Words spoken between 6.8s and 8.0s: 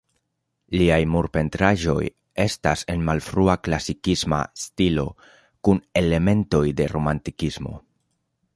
de romantikismo.